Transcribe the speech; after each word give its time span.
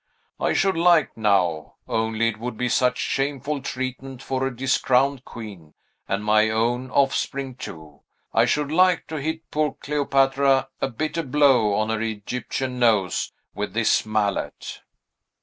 I 0.39 0.53
should 0.53 0.77
like, 0.77 1.15
now, 1.15 1.75
only 1.87 2.29
it 2.29 2.39
would 2.39 2.57
be 2.57 2.69
such 2.69 2.97
shameful 2.97 3.61
treatment 3.61 4.23
for 4.23 4.47
a 4.47 4.55
discrowned 4.55 5.23
queen, 5.25 5.75
and 6.07 6.25
my 6.25 6.49
own 6.49 6.89
offspring 6.89 7.53
too, 7.53 8.01
I 8.33 8.45
should 8.45 8.71
like 8.71 9.05
to 9.09 9.21
hit 9.21 9.51
poor 9.51 9.73
Cleopatra 9.73 10.69
a 10.81 10.87
bitter 10.87 11.21
blow 11.21 11.75
on 11.75 11.89
her 11.89 12.01
Egyptian 12.01 12.79
nose 12.79 13.31
with 13.53 13.75
this 13.75 14.03
mallet." 14.03 14.81